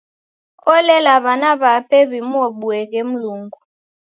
[0.73, 3.59] Olela w'ana w'ape w'imuobuoghe Mlungu.